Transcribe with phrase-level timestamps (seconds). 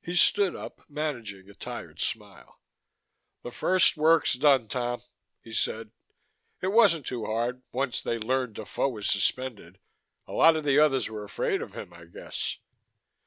[0.00, 2.58] He stood up, managing a tired smile.
[3.42, 5.02] "The first work's done, Tom,"
[5.42, 5.90] he said.
[6.62, 9.78] "It wasn't too hard, once they learned Defoe was suspended;
[10.26, 12.56] a lot of the others were afraid of him, I guess.